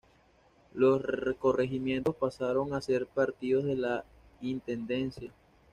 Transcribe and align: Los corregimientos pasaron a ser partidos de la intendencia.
Los 0.73 1.03
corregimientos 1.37 2.15
pasaron 2.15 2.73
a 2.73 2.81
ser 2.81 3.05
partidos 3.05 3.65
de 3.65 3.75
la 3.75 4.03
intendencia. 4.41 5.31